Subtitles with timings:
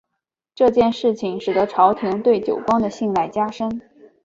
[0.55, 3.81] 这件事情使得朝廷对久光的信赖加深。